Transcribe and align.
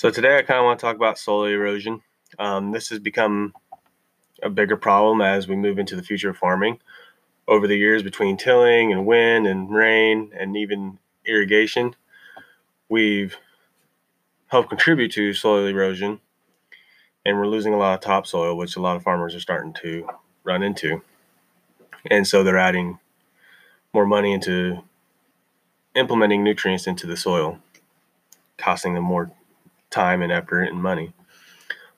So 0.00 0.08
today 0.08 0.38
I 0.38 0.40
kind 0.40 0.58
of 0.58 0.64
want 0.64 0.80
to 0.80 0.86
talk 0.86 0.96
about 0.96 1.18
soil 1.18 1.44
erosion. 1.44 2.00
Um, 2.38 2.72
this 2.72 2.88
has 2.88 2.98
become 2.98 3.52
a 4.42 4.48
bigger 4.48 4.78
problem 4.78 5.20
as 5.20 5.46
we 5.46 5.56
move 5.56 5.78
into 5.78 5.94
the 5.94 6.02
future 6.02 6.30
of 6.30 6.38
farming. 6.38 6.78
Over 7.46 7.66
the 7.66 7.76
years, 7.76 8.02
between 8.02 8.38
tilling 8.38 8.92
and 8.92 9.04
wind 9.04 9.46
and 9.46 9.68
rain 9.70 10.32
and 10.34 10.56
even 10.56 10.98
irrigation, 11.26 11.94
we've 12.88 13.36
helped 14.46 14.70
contribute 14.70 15.12
to 15.12 15.34
soil 15.34 15.66
erosion, 15.66 16.20
and 17.26 17.36
we're 17.36 17.46
losing 17.46 17.74
a 17.74 17.76
lot 17.76 17.92
of 17.92 18.00
topsoil, 18.00 18.56
which 18.56 18.76
a 18.76 18.80
lot 18.80 18.96
of 18.96 19.02
farmers 19.02 19.34
are 19.34 19.40
starting 19.40 19.74
to 19.82 20.08
run 20.44 20.62
into. 20.62 21.02
And 22.10 22.26
so 22.26 22.42
they're 22.42 22.56
adding 22.56 23.00
more 23.92 24.06
money 24.06 24.32
into 24.32 24.82
implementing 25.94 26.42
nutrients 26.42 26.86
into 26.86 27.06
the 27.06 27.18
soil, 27.18 27.58
costing 28.56 28.94
them 28.94 29.04
more 29.04 29.30
time 29.90 30.22
and 30.22 30.32
effort 30.32 30.64
and 30.64 30.82
money. 30.82 31.12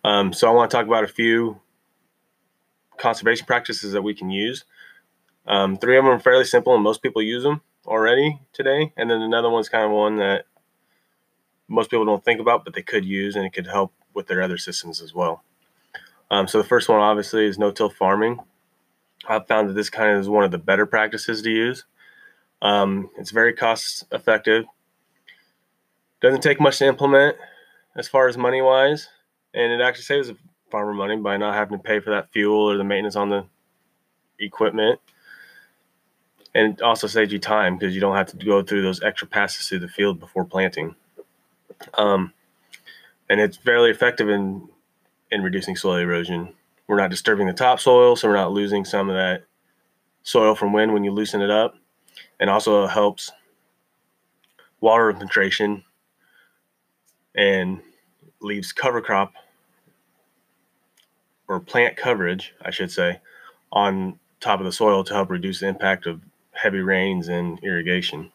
Um, 0.05 0.33
so 0.33 0.48
I 0.48 0.52
want 0.52 0.70
to 0.70 0.77
talk 0.77 0.87
about 0.87 1.05
a 1.05 1.09
few 1.09 1.60
conservation 2.96 3.46
practices 3.46 3.92
that 3.92 4.02
we 4.02 4.14
can 4.14 4.30
use. 4.30 4.64
Um, 5.46 5.77
three 5.77 5.97
of 5.97 6.05
them 6.05 6.14
are 6.14 6.19
fairly 6.19 6.45
simple 6.45 6.74
and 6.74 6.83
most 6.83 7.02
people 7.02 7.23
use 7.23 7.42
them 7.42 7.60
already 7.86 8.41
today. 8.52 8.92
And 8.97 9.10
then 9.10 9.20
another 9.20 9.50
one's 9.50 9.69
kind 9.69 9.84
of 9.84 9.91
one 9.91 10.16
that 10.16 10.47
most 11.69 11.91
people 11.91 12.05
don't 12.05 12.24
think 12.24 12.41
about, 12.41 12.64
but 12.64 12.74
they 12.74 12.83
could 12.83 13.05
use 13.05 13.36
and 13.36 13.45
it 13.45 13.52
could 13.52 13.66
help 13.66 13.92
with 14.14 14.27
their 14.27 14.42
other 14.42 14.59
systems 14.59 15.00
as 15.00 15.14
well. 15.14 15.42
Um, 16.30 16.47
so 16.48 16.59
the 16.59 16.69
first 16.69 16.88
one 16.88 17.00
obviously 17.00 17.45
is 17.47 17.59
no-till 17.59 17.91
farming. 17.91 18.38
I've 19.28 19.47
found 19.47 19.69
that 19.69 19.74
this 19.74 19.91
kind 19.91 20.14
of 20.14 20.20
is 20.20 20.28
one 20.28 20.45
of 20.45 20.50
the 20.50 20.59
better 20.59 20.86
practices 20.86 21.42
to 21.42 21.50
use. 21.50 21.84
Um, 22.61 23.11
it's 23.19 23.30
very 23.30 23.52
cost 23.52 24.05
effective. 24.12 24.64
Doesn't 26.20 26.42
take 26.42 26.61
much 26.61 26.78
to 26.78 26.86
implement 26.86 27.36
as 27.96 28.09
far 28.09 28.28
as 28.28 28.37
money 28.37 28.62
wise, 28.62 29.09
and 29.55 29.73
it 29.73 29.80
actually 29.80 30.05
saves 30.05 30.28
the 30.28 30.37
farmer 30.70 30.94
money 30.94 31.17
by 31.17 31.36
not 31.36 31.55
having 31.55 31.78
to 31.78 31.83
pay 31.83 32.00
for 32.00 32.11
that 32.11 32.33
fuel 32.33 32.70
or 32.70 32.77
the 32.77 32.84
maintenance 32.84 33.17
on 33.17 33.28
the 33.28 33.44
equipment. 34.39 35.00
And 36.55 36.75
it 36.75 36.83
also 36.83 37.06
saves 37.06 37.33
you 37.33 37.39
time 37.39 37.77
because 37.78 37.94
you 37.94 38.00
don't 38.00 38.17
have 38.17 38.28
to 38.28 38.44
go 38.44 38.62
through 38.62 38.83
those 38.83 39.02
extra 39.02 39.27
passes 39.28 39.69
through 39.69 39.80
the 39.80 39.89
field 39.89 40.20
before 40.20 40.44
planting. 40.44 40.94
Um, 41.94 42.33
and 43.28 43.41
it's 43.41 43.56
fairly 43.56 43.91
effective 43.91 44.28
in 44.28 44.69
in 45.30 45.42
reducing 45.42 45.77
soil 45.77 45.97
erosion. 45.97 46.52
We're 46.86 46.98
not 46.98 47.11
disturbing 47.11 47.47
the 47.47 47.55
topsoil, 47.55 48.17
so 48.17 48.28
we're 48.28 48.34
not 48.34 48.52
losing 48.52 48.84
some 48.84 49.08
of 49.08 49.17
that 49.17 49.45
soil 50.22 50.55
from 50.55 50.74
wind 50.74 50.92
when 50.92 51.05
you 51.05 51.11
loosen 51.11 51.41
it 51.41 51.50
up, 51.50 51.74
and 52.39 52.50
also 52.50 52.86
helps 52.86 53.33
water 54.80 55.08
infiltration 55.08 55.84
and 57.34 57.80
leaves 58.41 58.72
cover 58.72 59.00
crop 59.00 59.34
or 61.48 61.61
plant 61.61 61.97
coverage, 61.97 62.55
I 62.61 62.70
should 62.70 62.91
say, 62.91 63.20
on 63.70 64.19
top 64.41 64.61
of 64.61 64.66
the 64.66 64.72
soil 64.72 65.05
to 65.05 65.14
help 65.14 65.30
reduce 65.30 65.61
the 65.61 65.69
impact 65.69 66.06
of 66.06 66.20
heavy 66.52 66.80
rains 66.80 67.28
and 67.28 67.58
irrigation. 67.62 68.30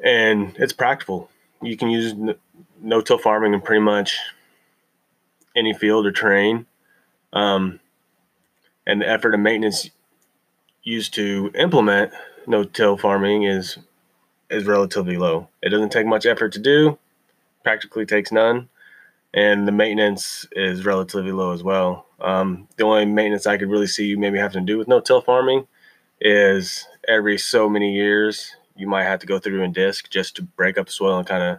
And 0.00 0.54
it's 0.58 0.72
practical. 0.72 1.30
You 1.62 1.76
can 1.76 1.88
use 1.88 2.14
no 2.80 3.00
till 3.00 3.18
farming 3.18 3.54
in 3.54 3.60
pretty 3.60 3.80
much 3.80 4.18
any 5.56 5.72
field 5.72 6.06
or 6.06 6.12
terrain. 6.12 6.66
Um, 7.32 7.80
and 8.86 9.00
the 9.00 9.08
effort 9.08 9.34
and 9.34 9.42
maintenance 9.42 9.90
used 10.82 11.14
to 11.14 11.50
implement 11.54 12.12
no 12.46 12.62
till 12.62 12.96
farming 12.96 13.44
is 13.44 13.78
is 14.50 14.66
relatively 14.66 15.16
low. 15.16 15.48
It 15.62 15.70
doesn't 15.70 15.92
take 15.92 16.06
much 16.06 16.26
effort 16.26 16.52
to 16.52 16.58
do, 16.58 16.98
practically 17.62 18.06
takes 18.06 18.32
none, 18.32 18.68
and 19.34 19.66
the 19.66 19.72
maintenance 19.72 20.46
is 20.52 20.84
relatively 20.84 21.32
low 21.32 21.52
as 21.52 21.62
well. 21.62 22.06
Um, 22.20 22.68
the 22.76 22.84
only 22.84 23.04
maintenance 23.04 23.46
I 23.46 23.58
could 23.58 23.70
really 23.70 23.86
see 23.86 24.06
you 24.06 24.18
maybe 24.18 24.38
having 24.38 24.64
to 24.66 24.72
do 24.72 24.78
with 24.78 24.88
no-till 24.88 25.20
farming 25.20 25.66
is 26.20 26.86
every 27.06 27.38
so 27.38 27.68
many 27.68 27.94
years 27.94 28.56
you 28.76 28.86
might 28.86 29.04
have 29.04 29.20
to 29.20 29.26
go 29.26 29.38
through 29.38 29.62
and 29.62 29.74
disc 29.74 30.10
just 30.10 30.36
to 30.36 30.42
break 30.42 30.78
up 30.78 30.86
the 30.86 30.92
soil 30.92 31.18
and 31.18 31.26
kind 31.26 31.42
of 31.42 31.58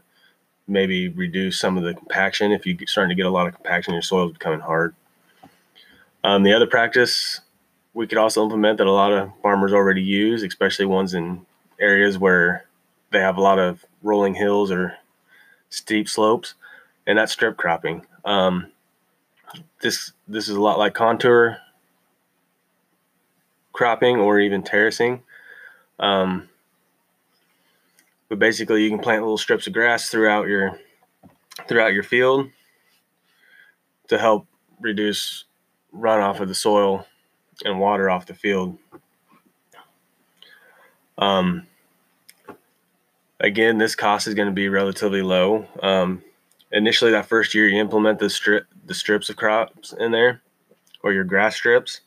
maybe 0.67 1.09
reduce 1.09 1.59
some 1.59 1.77
of 1.77 1.83
the 1.83 1.93
compaction. 1.93 2.51
If 2.51 2.65
you're 2.65 2.77
starting 2.87 3.09
to 3.09 3.15
get 3.15 3.25
a 3.25 3.31
lot 3.31 3.47
of 3.47 3.53
compaction, 3.53 3.93
your 3.93 4.01
soil 4.01 4.27
is 4.27 4.33
becoming 4.33 4.59
hard. 4.59 4.95
Um, 6.23 6.43
the 6.43 6.53
other 6.53 6.67
practice 6.67 7.41
we 7.93 8.05
could 8.05 8.19
also 8.19 8.43
implement 8.43 8.77
that 8.77 8.85
a 8.85 8.91
lot 8.91 9.11
of 9.11 9.31
farmers 9.41 9.73
already 9.73 10.03
use, 10.03 10.43
especially 10.43 10.85
ones 10.85 11.15
in 11.15 11.45
areas 11.79 12.17
where 12.19 12.66
they 13.11 13.19
have 13.19 13.37
a 13.37 13.41
lot 13.41 13.59
of 13.59 13.85
rolling 14.01 14.35
hills 14.35 14.71
or 14.71 14.95
steep 15.69 16.09
slopes, 16.09 16.53
and 17.05 17.17
that's 17.17 17.31
strip 17.31 17.57
cropping. 17.57 18.05
Um, 18.25 18.71
this 19.81 20.11
this 20.27 20.49
is 20.49 20.55
a 20.55 20.61
lot 20.61 20.79
like 20.79 20.93
contour 20.93 21.57
cropping 23.71 24.17
or 24.17 24.39
even 24.39 24.63
terracing. 24.63 25.21
Um, 25.99 26.49
but 28.29 28.39
basically, 28.39 28.83
you 28.83 28.89
can 28.89 28.99
plant 28.99 29.21
little 29.21 29.37
strips 29.37 29.67
of 29.67 29.73
grass 29.73 30.09
throughout 30.09 30.47
your 30.47 30.79
throughout 31.67 31.93
your 31.93 32.03
field 32.03 32.49
to 34.07 34.17
help 34.17 34.47
reduce 34.79 35.45
runoff 35.95 36.39
of 36.39 36.47
the 36.47 36.55
soil 36.55 37.05
and 37.63 37.79
water 37.79 38.09
off 38.09 38.25
the 38.25 38.33
field. 38.33 38.77
Um, 41.17 41.65
again, 43.39 43.77
this 43.77 43.95
cost 43.95 44.27
is 44.27 44.33
going 44.33 44.47
to 44.47 44.53
be 44.53 44.69
relatively 44.69 45.21
low. 45.21 45.67
Um, 45.81 46.23
initially, 46.71 47.11
that 47.11 47.27
first 47.27 47.53
year, 47.53 47.67
you 47.67 47.79
implement 47.79 48.19
the 48.19 48.29
strip 48.29 48.65
the 48.85 48.93
strips 48.93 49.29
of 49.29 49.35
crops 49.35 49.93
in 49.93 50.11
there, 50.11 50.41
or 51.03 51.11
your 51.11 51.25
grass 51.25 51.55
strips. 51.55 52.01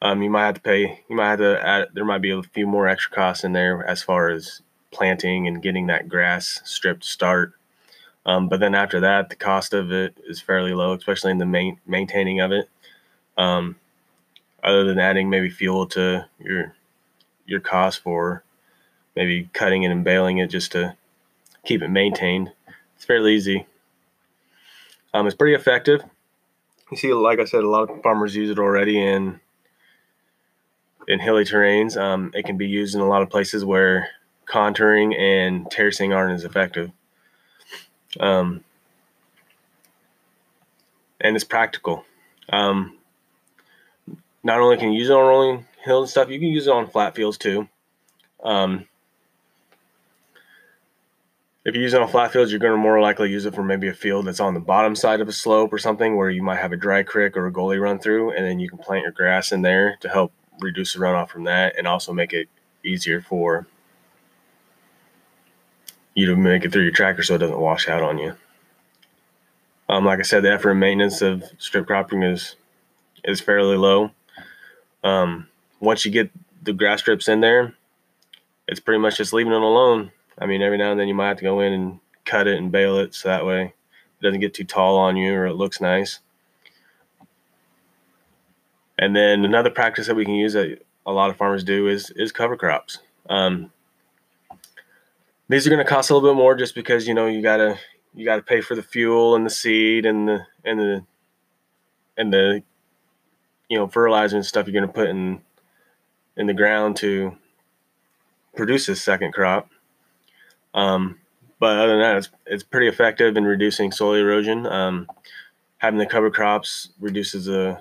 Um, 0.00 0.22
you 0.22 0.30
might 0.30 0.46
have 0.46 0.54
to 0.56 0.60
pay. 0.60 1.02
You 1.08 1.16
might 1.16 1.30
have 1.30 1.38
to 1.40 1.66
add. 1.66 1.88
There 1.94 2.04
might 2.04 2.22
be 2.22 2.30
a 2.30 2.42
few 2.42 2.66
more 2.66 2.88
extra 2.88 3.14
costs 3.14 3.44
in 3.44 3.52
there 3.52 3.84
as 3.86 4.02
far 4.02 4.30
as 4.30 4.62
planting 4.90 5.46
and 5.46 5.62
getting 5.62 5.86
that 5.86 6.08
grass 6.08 6.60
strip 6.64 7.00
to 7.00 7.06
start. 7.06 7.52
Um, 8.26 8.48
but 8.48 8.60
then 8.60 8.74
after 8.74 9.00
that, 9.00 9.30
the 9.30 9.36
cost 9.36 9.72
of 9.72 9.90
it 9.90 10.18
is 10.26 10.40
fairly 10.40 10.74
low, 10.74 10.92
especially 10.92 11.30
in 11.30 11.38
the 11.38 11.46
main, 11.46 11.80
maintaining 11.86 12.40
of 12.40 12.52
it. 12.52 12.68
Um, 13.36 13.76
other 14.62 14.84
than 14.84 14.98
adding 14.98 15.30
maybe 15.30 15.50
fuel 15.50 15.86
to 15.86 16.26
your 16.38 16.74
your 17.46 17.60
cost 17.60 18.00
for 18.02 18.42
maybe 19.18 19.50
cutting 19.52 19.82
it 19.82 19.90
and 19.90 20.04
baling 20.04 20.38
it 20.38 20.46
just 20.46 20.70
to 20.70 20.94
keep 21.64 21.82
it 21.82 21.88
maintained. 21.88 22.52
It's 22.94 23.04
fairly 23.04 23.34
easy. 23.34 23.66
Um, 25.12 25.26
it's 25.26 25.34
pretty 25.34 25.56
effective. 25.56 26.02
You 26.92 26.96
see, 26.96 27.12
like 27.12 27.40
I 27.40 27.44
said, 27.44 27.64
a 27.64 27.68
lot 27.68 27.90
of 27.90 28.00
farmers 28.00 28.36
use 28.36 28.48
it 28.48 28.60
already 28.60 29.02
in 29.02 29.40
in 31.08 31.18
hilly 31.18 31.42
terrains. 31.42 32.00
Um, 32.00 32.30
it 32.32 32.44
can 32.44 32.56
be 32.56 32.68
used 32.68 32.94
in 32.94 33.00
a 33.00 33.08
lot 33.08 33.22
of 33.22 33.28
places 33.28 33.64
where 33.64 34.08
contouring 34.46 35.18
and 35.18 35.68
terracing 35.68 36.12
aren't 36.12 36.34
as 36.34 36.44
effective. 36.44 36.92
Um, 38.20 38.62
and 41.20 41.34
it's 41.34 41.44
practical. 41.44 42.04
Um, 42.50 42.96
not 44.44 44.60
only 44.60 44.76
can 44.76 44.92
you 44.92 45.00
use 45.00 45.10
it 45.10 45.16
on 45.16 45.26
rolling 45.26 45.66
hills 45.84 46.04
and 46.04 46.10
stuff, 46.10 46.30
you 46.30 46.38
can 46.38 46.48
use 46.48 46.68
it 46.68 46.72
on 46.72 46.88
flat 46.88 47.16
fields 47.16 47.36
too. 47.36 47.68
Um, 48.44 48.86
if 51.68 51.74
you 51.74 51.82
use 51.82 51.92
it 51.92 52.00
on 52.00 52.08
flat 52.08 52.32
fields, 52.32 52.50
you're 52.50 52.58
going 52.58 52.72
to 52.72 52.78
more 52.78 52.98
likely 52.98 53.30
use 53.30 53.44
it 53.44 53.54
for 53.54 53.62
maybe 53.62 53.88
a 53.88 53.92
field 53.92 54.26
that's 54.26 54.40
on 54.40 54.54
the 54.54 54.60
bottom 54.60 54.96
side 54.96 55.20
of 55.20 55.28
a 55.28 55.32
slope 55.32 55.70
or 55.70 55.76
something 55.76 56.16
where 56.16 56.30
you 56.30 56.42
might 56.42 56.60
have 56.60 56.72
a 56.72 56.76
dry 56.76 57.02
creek 57.02 57.36
or 57.36 57.46
a 57.46 57.52
gully 57.52 57.76
run 57.76 57.98
through, 57.98 58.30
and 58.32 58.46
then 58.46 58.58
you 58.58 58.70
can 58.70 58.78
plant 58.78 59.02
your 59.02 59.12
grass 59.12 59.52
in 59.52 59.60
there 59.60 59.98
to 60.00 60.08
help 60.08 60.32
reduce 60.60 60.94
the 60.94 60.98
runoff 60.98 61.28
from 61.28 61.44
that 61.44 61.76
and 61.76 61.86
also 61.86 62.10
make 62.10 62.32
it 62.32 62.48
easier 62.82 63.20
for 63.20 63.66
you 66.14 66.24
to 66.24 66.36
make 66.36 66.64
it 66.64 66.72
through 66.72 66.84
your 66.84 66.92
tractor 66.92 67.22
so 67.22 67.34
it 67.34 67.38
doesn't 67.38 67.60
wash 67.60 67.86
out 67.86 68.02
on 68.02 68.16
you. 68.16 68.34
Um, 69.90 70.06
like 70.06 70.20
I 70.20 70.22
said, 70.22 70.44
the 70.44 70.52
effort 70.52 70.70
and 70.70 70.80
maintenance 70.80 71.20
of 71.20 71.44
strip 71.58 71.86
cropping 71.86 72.22
is 72.22 72.56
is 73.24 73.42
fairly 73.42 73.76
low. 73.76 74.10
Um, 75.04 75.48
once 75.80 76.06
you 76.06 76.10
get 76.12 76.30
the 76.62 76.72
grass 76.72 77.00
strips 77.00 77.28
in 77.28 77.40
there, 77.40 77.74
it's 78.66 78.80
pretty 78.80 79.00
much 79.00 79.18
just 79.18 79.34
leaving 79.34 79.52
it 79.52 79.60
alone. 79.60 80.12
I 80.40 80.46
mean, 80.46 80.62
every 80.62 80.78
now 80.78 80.90
and 80.90 81.00
then 81.00 81.08
you 81.08 81.14
might 81.14 81.28
have 81.28 81.38
to 81.38 81.44
go 81.44 81.60
in 81.60 81.72
and 81.72 82.00
cut 82.24 82.46
it 82.46 82.58
and 82.58 82.70
bale 82.70 82.98
it 82.98 83.14
so 83.14 83.28
that 83.28 83.46
way 83.46 83.74
it 84.20 84.22
doesn't 84.22 84.40
get 84.40 84.54
too 84.54 84.64
tall 84.64 84.96
on 84.98 85.16
you 85.16 85.34
or 85.34 85.46
it 85.46 85.54
looks 85.54 85.80
nice. 85.80 86.20
And 88.98 89.14
then 89.14 89.44
another 89.44 89.70
practice 89.70 90.06
that 90.08 90.16
we 90.16 90.24
can 90.24 90.34
use 90.34 90.52
that 90.54 90.84
a 91.06 91.12
lot 91.12 91.30
of 91.30 91.36
farmers 91.36 91.64
do 91.64 91.88
is 91.88 92.10
is 92.10 92.32
cover 92.32 92.56
crops. 92.56 92.98
Um, 93.30 93.72
these 95.48 95.66
are 95.66 95.70
going 95.70 95.84
to 95.84 95.88
cost 95.88 96.10
a 96.10 96.14
little 96.14 96.28
bit 96.28 96.36
more 96.36 96.54
just 96.54 96.74
because 96.74 97.06
you 97.06 97.14
know 97.14 97.26
you 97.26 97.40
gotta 97.40 97.78
you 98.14 98.24
gotta 98.24 98.42
pay 98.42 98.60
for 98.60 98.74
the 98.74 98.82
fuel 98.82 99.34
and 99.34 99.46
the 99.46 99.50
seed 99.50 100.04
and 100.04 100.28
the 100.28 100.46
and 100.64 100.80
the 100.80 101.04
and 102.16 102.32
the 102.32 102.62
you 103.68 103.78
know 103.78 103.86
fertilizer 103.86 104.36
and 104.36 104.44
stuff 104.44 104.66
you're 104.66 104.72
going 104.72 104.86
to 104.86 104.92
put 104.92 105.08
in 105.08 105.40
in 106.36 106.46
the 106.46 106.54
ground 106.54 106.96
to 106.96 107.36
produce 108.56 108.86
this 108.86 109.02
second 109.02 109.32
crop. 109.32 109.70
Um, 110.74 111.18
but 111.58 111.78
other 111.78 111.92
than 111.92 112.00
that, 112.00 112.16
it's, 112.18 112.28
it's 112.46 112.62
pretty 112.62 112.88
effective 112.88 113.36
in 113.36 113.44
reducing 113.44 113.90
soil 113.90 114.14
erosion. 114.14 114.66
Um, 114.66 115.08
having 115.78 115.98
the 115.98 116.06
cover 116.06 116.30
crops 116.30 116.90
reduces 117.00 117.46
the 117.46 117.80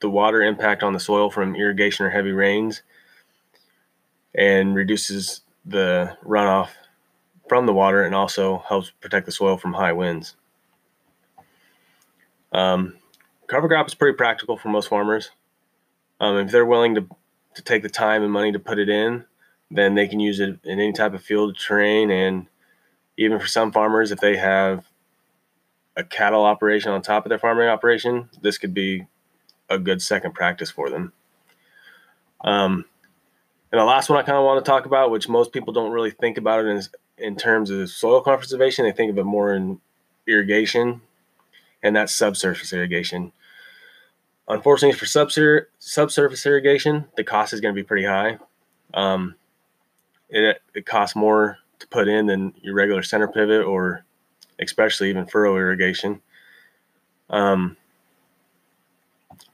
the 0.00 0.08
water 0.08 0.42
impact 0.42 0.84
on 0.84 0.92
the 0.92 1.00
soil 1.00 1.28
from 1.28 1.56
irrigation 1.56 2.06
or 2.06 2.10
heavy 2.10 2.30
rains, 2.30 2.82
and 4.34 4.76
reduces 4.76 5.40
the 5.64 6.16
runoff 6.24 6.68
from 7.48 7.66
the 7.66 7.72
water, 7.72 8.04
and 8.04 8.14
also 8.14 8.62
helps 8.68 8.90
protect 9.00 9.26
the 9.26 9.32
soil 9.32 9.56
from 9.56 9.72
high 9.72 9.92
winds. 9.92 10.36
Um, 12.52 12.96
cover 13.48 13.68
crop 13.68 13.88
is 13.88 13.94
pretty 13.94 14.16
practical 14.16 14.56
for 14.56 14.68
most 14.68 14.88
farmers. 14.88 15.30
Um, 16.20 16.36
if 16.38 16.50
they're 16.50 16.66
willing 16.66 16.94
to 16.94 17.06
to 17.54 17.62
take 17.62 17.82
the 17.82 17.88
time 17.88 18.22
and 18.22 18.32
money 18.32 18.52
to 18.52 18.58
put 18.58 18.78
it 18.78 18.88
in, 18.88 19.24
then 19.70 19.94
they 19.94 20.08
can 20.08 20.20
use 20.20 20.40
it 20.40 20.58
in 20.64 20.80
any 20.80 20.92
type 20.92 21.14
of 21.14 21.22
field 21.22 21.58
terrain 21.58 22.10
and 22.10 22.46
even 23.18 23.40
for 23.40 23.48
some 23.48 23.72
farmers, 23.72 24.12
if 24.12 24.20
they 24.20 24.36
have 24.36 24.86
a 25.96 26.04
cattle 26.04 26.44
operation 26.44 26.92
on 26.92 27.02
top 27.02 27.26
of 27.26 27.30
their 27.30 27.38
farming 27.38 27.68
operation, 27.68 28.30
this 28.40 28.56
could 28.56 28.72
be 28.72 29.06
a 29.68 29.78
good 29.78 30.00
second 30.00 30.34
practice 30.34 30.70
for 30.70 30.88
them. 30.88 31.12
Um, 32.42 32.84
and 33.72 33.80
the 33.80 33.84
last 33.84 34.08
one 34.08 34.18
I 34.18 34.22
kind 34.22 34.38
of 34.38 34.44
want 34.44 34.64
to 34.64 34.70
talk 34.70 34.86
about, 34.86 35.10
which 35.10 35.28
most 35.28 35.52
people 35.52 35.72
don't 35.72 35.90
really 35.90 36.12
think 36.12 36.38
about 36.38 36.64
it 36.64 36.68
in, 36.68 36.82
in 37.18 37.36
terms 37.36 37.70
of 37.70 37.90
soil 37.90 38.20
conservation, 38.20 38.84
they 38.84 38.92
think 38.92 39.10
of 39.10 39.18
it 39.18 39.24
more 39.24 39.52
in 39.52 39.80
irrigation, 40.26 41.02
and 41.82 41.96
that's 41.96 42.14
subsurface 42.14 42.72
irrigation. 42.72 43.32
Unfortunately, 44.46 44.96
for 44.96 45.06
subsurface 45.06 46.46
irrigation, 46.46 47.06
the 47.16 47.24
cost 47.24 47.52
is 47.52 47.60
going 47.60 47.74
to 47.74 47.78
be 47.78 47.84
pretty 47.84 48.06
high. 48.06 48.38
Um, 48.94 49.34
it, 50.30 50.60
it 50.74 50.86
costs 50.86 51.16
more 51.16 51.58
to 51.78 51.86
put 51.88 52.08
in 52.08 52.26
than 52.26 52.54
your 52.60 52.74
regular 52.74 53.02
center 53.02 53.28
pivot 53.28 53.64
or 53.64 54.04
especially 54.58 55.10
even 55.10 55.26
furrow 55.26 55.56
irrigation. 55.56 56.20
Um, 57.30 57.76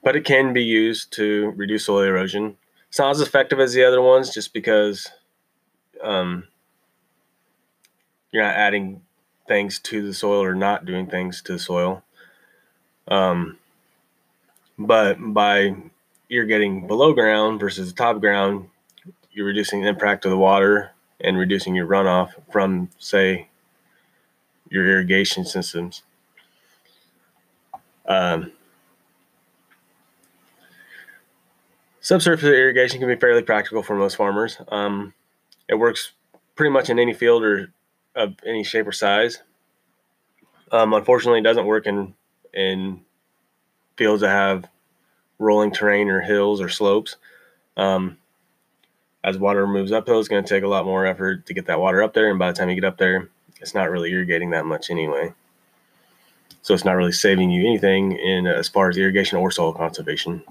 but 0.03 0.15
it 0.15 0.25
can 0.25 0.53
be 0.53 0.63
used 0.63 1.13
to 1.13 1.53
reduce 1.55 1.85
soil 1.85 2.03
erosion. 2.03 2.57
It's 2.89 2.99
not 2.99 3.11
as 3.11 3.21
effective 3.21 3.59
as 3.59 3.73
the 3.73 3.83
other 3.83 4.01
ones 4.01 4.33
just 4.33 4.53
because 4.53 5.09
um, 6.01 6.47
you're 8.31 8.43
not 8.43 8.55
adding 8.55 9.01
things 9.47 9.79
to 9.79 10.05
the 10.05 10.13
soil 10.13 10.43
or 10.43 10.55
not 10.55 10.85
doing 10.85 11.07
things 11.07 11.41
to 11.43 11.53
the 11.53 11.59
soil. 11.59 12.03
Um, 13.07 13.57
but 14.77 15.17
by 15.19 15.75
irrigating 16.29 16.87
below 16.87 17.13
ground 17.13 17.59
versus 17.59 17.89
the 17.89 17.95
top 17.95 18.19
ground, 18.19 18.69
you're 19.35 19.45
reducing 19.45 19.81
the 19.81 19.89
impact 19.89 20.23
of 20.25 20.31
the 20.31 20.37
water 20.37 20.91
and 21.19 21.37
reducing 21.37 21.75
your 21.75 21.85
runoff 21.85 22.31
from, 22.51 22.89
say, 22.97 23.49
your 24.69 24.87
irrigation 24.87 25.45
systems. 25.45 26.03
Um, 28.07 28.53
subsurface 31.99 32.45
irrigation 32.45 32.99
can 32.99 33.09
be 33.09 33.15
fairly 33.17 33.41
practical 33.41 33.83
for 33.83 33.95
most 33.95 34.15
farmers. 34.15 34.57
Um, 34.69 35.13
it 35.67 35.75
works 35.75 36.13
pretty 36.55 36.71
much 36.71 36.89
in 36.89 36.97
any 36.97 37.13
field 37.13 37.43
or 37.43 37.73
of 38.15 38.35
any 38.45 38.63
shape 38.63 38.87
or 38.87 38.93
size. 38.93 39.41
Um, 40.71 40.93
unfortunately, 40.93 41.39
it 41.39 41.43
doesn't 41.43 41.65
work 41.65 41.85
in 41.87 42.13
in 42.53 43.01
fields 43.97 44.21
that 44.21 44.29
have 44.29 44.69
rolling 45.39 45.71
terrain 45.71 46.07
or 46.07 46.21
hills 46.21 46.61
or 46.61 46.69
slopes. 46.69 47.17
Um, 47.75 48.17
as 49.25 49.39
water 49.39 49.65
moves 49.65 49.91
uphill, 49.91 50.19
it's 50.19 50.29
going 50.29 50.43
to 50.43 50.47
take 50.47 50.63
a 50.63 50.67
lot 50.67 50.85
more 50.85 51.05
effort 51.05 51.47
to 51.47 51.53
get 51.53 51.65
that 51.65 51.79
water 51.79 52.03
up 52.03 52.13
there. 52.13 52.29
And 52.29 52.37
by 52.37 52.51
the 52.51 52.57
time 52.57 52.69
you 52.69 52.75
get 52.75 52.85
up 52.85 52.97
there, 52.97 53.27
it's 53.59 53.73
not 53.73 53.89
really 53.89 54.11
irrigating 54.11 54.51
that 54.51 54.67
much 54.67 54.91
anyway. 54.91 55.33
So 56.61 56.75
it's 56.75 56.85
not 56.85 56.95
really 56.95 57.11
saving 57.11 57.49
you 57.49 57.67
anything 57.67 58.11
in 58.11 58.45
as 58.45 58.67
far 58.67 58.87
as 58.87 58.97
irrigation 58.97 59.39
or 59.39 59.49
soil 59.49 59.73
conservation. 59.73 60.43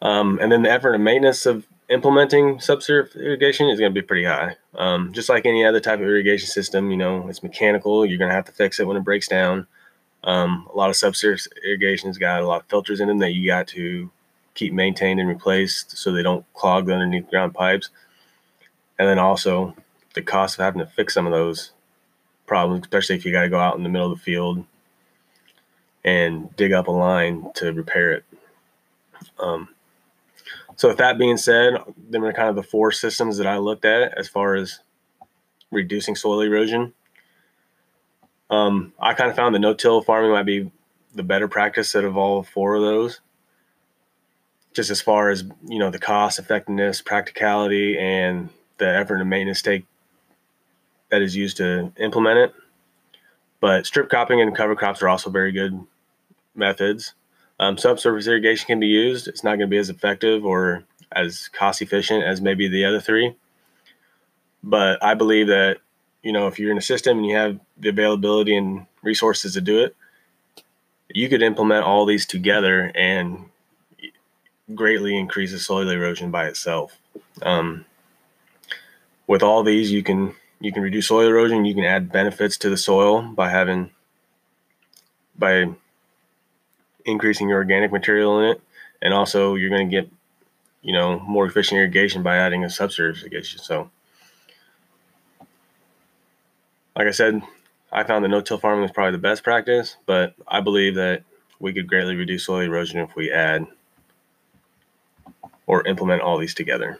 Um, 0.00 0.38
and 0.40 0.50
then 0.50 0.62
the 0.62 0.70
effort 0.70 0.94
and 0.94 1.02
maintenance 1.02 1.44
of 1.44 1.66
implementing 1.88 2.60
subsurface 2.60 3.16
irrigation 3.16 3.68
is 3.68 3.80
going 3.80 3.92
to 3.92 4.00
be 4.00 4.06
pretty 4.06 4.24
high. 4.24 4.54
Um, 4.76 5.12
just 5.12 5.28
like 5.28 5.46
any 5.46 5.64
other 5.64 5.80
type 5.80 5.98
of 5.98 6.06
irrigation 6.06 6.46
system, 6.46 6.92
you 6.92 6.96
know, 6.96 7.28
it's 7.28 7.42
mechanical. 7.42 8.06
You're 8.06 8.18
going 8.18 8.30
to 8.30 8.34
have 8.34 8.46
to 8.46 8.52
fix 8.52 8.78
it 8.78 8.86
when 8.86 8.96
it 8.96 9.04
breaks 9.04 9.26
down. 9.26 9.66
Um, 10.22 10.68
a 10.72 10.76
lot 10.76 10.90
of 10.90 10.96
subsurface 10.96 11.48
irrigation's 11.64 12.16
got 12.16 12.42
a 12.42 12.46
lot 12.46 12.62
of 12.62 12.68
filters 12.68 13.00
in 13.00 13.08
them 13.08 13.18
that 13.18 13.32
you 13.32 13.46
got 13.48 13.66
to 13.68 14.10
keep 14.54 14.72
maintained 14.72 15.20
and 15.20 15.28
replaced 15.28 15.96
so 15.96 16.12
they 16.12 16.22
don't 16.22 16.44
clog 16.54 16.86
the 16.86 16.92
underneath 16.92 17.30
ground 17.30 17.54
pipes. 17.54 17.90
And 18.98 19.08
then 19.08 19.18
also 19.18 19.74
the 20.14 20.22
cost 20.22 20.58
of 20.58 20.64
having 20.64 20.80
to 20.80 20.86
fix 20.86 21.14
some 21.14 21.26
of 21.26 21.32
those 21.32 21.72
problems, 22.46 22.82
especially 22.84 23.16
if 23.16 23.24
you 23.24 23.32
got 23.32 23.42
to 23.42 23.48
go 23.48 23.60
out 23.60 23.76
in 23.76 23.82
the 23.82 23.88
middle 23.88 24.10
of 24.10 24.18
the 24.18 24.22
field 24.22 24.64
and 26.04 26.54
dig 26.56 26.72
up 26.72 26.88
a 26.88 26.92
line 26.92 27.50
to 27.54 27.72
repair 27.72 28.12
it. 28.12 28.24
Um, 29.38 29.68
so, 30.76 30.88
with 30.88 30.98
that 30.98 31.18
being 31.18 31.36
said, 31.36 31.74
them 32.08 32.24
are 32.24 32.32
kind 32.32 32.48
of 32.48 32.56
the 32.56 32.62
four 32.62 32.90
systems 32.90 33.36
that 33.36 33.46
I 33.46 33.58
looked 33.58 33.84
at 33.84 34.16
as 34.18 34.28
far 34.28 34.54
as 34.54 34.80
reducing 35.70 36.16
soil 36.16 36.40
erosion. 36.40 36.94
Um, 38.48 38.92
I 38.98 39.14
kind 39.14 39.30
of 39.30 39.36
found 39.36 39.54
the 39.54 39.58
no-till 39.58 40.02
farming 40.02 40.32
might 40.32 40.46
be 40.46 40.72
the 41.14 41.22
better 41.22 41.48
practice 41.48 41.94
out 41.94 42.04
of 42.04 42.16
all 42.16 42.42
four 42.42 42.74
of 42.74 42.82
those 42.82 43.20
just 44.80 44.90
as 44.90 45.02
far 45.02 45.28
as 45.28 45.44
you 45.68 45.78
know 45.78 45.90
the 45.90 45.98
cost 45.98 46.38
effectiveness 46.38 47.02
practicality 47.02 47.98
and 47.98 48.48
the 48.78 48.88
effort 48.88 49.20
and 49.20 49.28
maintenance 49.28 49.60
take 49.60 49.84
that 51.10 51.20
is 51.20 51.36
used 51.36 51.58
to 51.58 51.92
implement 51.98 52.38
it. 52.38 52.54
But 53.60 53.84
strip 53.84 54.08
cropping 54.08 54.40
and 54.40 54.56
cover 54.56 54.74
crops 54.74 55.02
are 55.02 55.08
also 55.10 55.28
very 55.28 55.52
good 55.52 55.78
methods. 56.54 57.12
Um, 57.58 57.76
subsurface 57.76 58.26
irrigation 58.26 58.68
can 58.68 58.80
be 58.80 58.86
used. 58.86 59.28
It's 59.28 59.44
not 59.44 59.50
going 59.50 59.60
to 59.60 59.66
be 59.66 59.76
as 59.76 59.90
effective 59.90 60.46
or 60.46 60.84
as 61.12 61.48
cost 61.48 61.82
efficient 61.82 62.24
as 62.24 62.40
maybe 62.40 62.66
the 62.66 62.86
other 62.86 63.00
three. 63.00 63.36
But 64.62 65.02
i 65.04 65.12
believe 65.12 65.48
that 65.48 65.78
you 66.22 66.32
know 66.32 66.46
if 66.46 66.58
you're 66.58 66.70
in 66.70 66.78
a 66.78 66.82
system 66.82 67.18
and 67.18 67.26
you 67.26 67.36
have 67.36 67.60
the 67.76 67.90
availability 67.90 68.56
and 68.56 68.86
resources 69.02 69.54
to 69.54 69.60
do 69.60 69.82
it 69.82 69.94
you 71.08 71.28
could 71.28 71.42
implement 71.42 71.84
all 71.84 72.04
these 72.04 72.26
together 72.26 72.92
and 72.94 73.50
greatly 74.74 75.16
increases 75.16 75.66
soil 75.66 75.88
erosion 75.88 76.30
by 76.30 76.46
itself. 76.46 76.98
Um, 77.42 77.84
with 79.26 79.42
all 79.42 79.62
these, 79.62 79.92
you 79.92 80.02
can 80.02 80.34
you 80.60 80.72
can 80.72 80.82
reduce 80.82 81.08
soil 81.08 81.26
erosion. 81.26 81.64
You 81.64 81.74
can 81.74 81.84
add 81.84 82.12
benefits 82.12 82.56
to 82.58 82.70
the 82.70 82.76
soil 82.76 83.22
by 83.22 83.50
having 83.50 83.90
by 85.38 85.70
increasing 87.04 87.48
your 87.48 87.58
organic 87.58 87.92
material 87.92 88.40
in 88.40 88.50
it, 88.50 88.62
and 89.00 89.14
also 89.14 89.54
you're 89.54 89.70
going 89.70 89.88
to 89.88 89.96
get 90.02 90.10
you 90.82 90.92
know 90.92 91.18
more 91.20 91.46
efficient 91.46 91.78
irrigation 91.78 92.22
by 92.22 92.36
adding 92.36 92.64
a 92.64 92.70
subsurface 92.70 93.22
irrigation. 93.22 93.60
So, 93.60 93.90
like 96.96 97.06
I 97.06 97.12
said, 97.12 97.42
I 97.92 98.04
found 98.04 98.24
that 98.24 98.28
no-till 98.28 98.58
farming 98.58 98.84
is 98.84 98.90
probably 98.90 99.12
the 99.12 99.18
best 99.18 99.42
practice, 99.42 99.96
but 100.06 100.34
I 100.46 100.60
believe 100.60 100.94
that 100.96 101.24
we 101.58 101.72
could 101.72 101.86
greatly 101.86 102.16
reduce 102.16 102.46
soil 102.46 102.60
erosion 102.60 103.00
if 103.00 103.14
we 103.16 103.30
add 103.30 103.66
or 105.70 105.86
implement 105.86 106.20
all 106.20 106.36
these 106.36 106.52
together. 106.52 106.98